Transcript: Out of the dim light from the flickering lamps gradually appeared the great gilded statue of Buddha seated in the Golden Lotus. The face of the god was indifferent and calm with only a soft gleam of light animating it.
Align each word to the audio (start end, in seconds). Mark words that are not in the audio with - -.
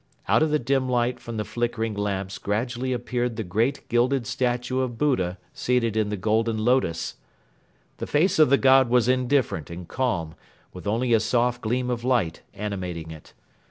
Out 0.27 0.41
of 0.41 0.49
the 0.49 0.57
dim 0.57 0.89
light 0.89 1.19
from 1.19 1.37
the 1.37 1.45
flickering 1.45 1.93
lamps 1.93 2.39
gradually 2.39 2.91
appeared 2.91 3.35
the 3.35 3.43
great 3.43 3.87
gilded 3.87 4.25
statue 4.25 4.79
of 4.79 4.97
Buddha 4.97 5.37
seated 5.53 5.95
in 5.95 6.09
the 6.09 6.17
Golden 6.17 6.57
Lotus. 6.57 7.17
The 7.97 8.07
face 8.07 8.39
of 8.39 8.49
the 8.49 8.57
god 8.57 8.89
was 8.89 9.07
indifferent 9.07 9.69
and 9.69 9.87
calm 9.87 10.33
with 10.73 10.87
only 10.87 11.13
a 11.13 11.19
soft 11.19 11.61
gleam 11.61 11.91
of 11.91 12.03
light 12.03 12.41
animating 12.55 13.11
it. 13.11 13.33